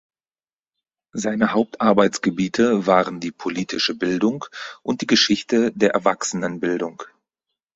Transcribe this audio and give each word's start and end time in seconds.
Seine 1.13 1.51
Hauptarbeitsgebiete 1.53 2.87
waren 2.87 3.19
die 3.19 3.29
Politische 3.31 3.93
Bildung 3.93 4.45
und 4.81 5.01
die 5.01 5.05
Geschichte 5.05 5.71
der 5.73 5.91
Erwachsenenbildung. 5.91 7.03